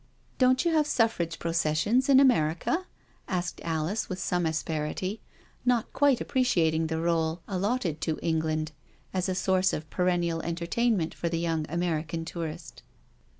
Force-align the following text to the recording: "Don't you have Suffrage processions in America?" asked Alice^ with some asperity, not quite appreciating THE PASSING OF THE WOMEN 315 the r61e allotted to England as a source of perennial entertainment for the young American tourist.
"Don't 0.39 0.65
you 0.65 0.71
have 0.71 0.87
Suffrage 0.87 1.37
processions 1.37 2.09
in 2.09 2.19
America?" 2.19 2.87
asked 3.27 3.57
Alice^ 3.57 4.09
with 4.09 4.17
some 4.17 4.47
asperity, 4.47 5.21
not 5.63 5.93
quite 5.93 6.19
appreciating 6.19 6.87
THE 6.87 6.95
PASSING 6.95 7.03
OF 7.03 7.05
THE 7.05 7.13
WOMEN 7.13 7.37
315 7.45 7.45
the 7.45 7.61
r61e 7.61 7.61
allotted 7.61 8.01
to 8.21 8.27
England 8.27 8.71
as 9.13 9.29
a 9.29 9.35
source 9.35 9.73
of 9.73 9.87
perennial 9.91 10.41
entertainment 10.41 11.13
for 11.13 11.29
the 11.29 11.37
young 11.37 11.67
American 11.69 12.25
tourist. 12.25 12.81